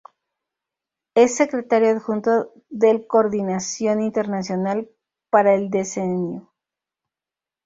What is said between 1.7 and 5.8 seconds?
adjunto del Coordinación internacional para el